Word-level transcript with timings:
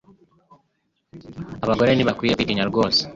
abagore 1.63 1.89
ntibakwiye 1.93 2.33
kwitinya 2.35 2.65
rwose 2.69 3.01